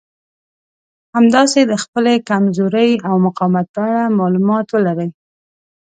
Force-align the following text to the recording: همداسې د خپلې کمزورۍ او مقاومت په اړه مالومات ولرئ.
همداسې 1.15 1.59
د 1.71 1.73
خپلې 1.83 2.13
کمزورۍ 2.29 2.91
او 3.07 3.15
مقاومت 3.25 3.65
په 3.75 3.79
اړه 3.87 4.03
مالومات 4.19 4.65
ولرئ. 4.71 5.09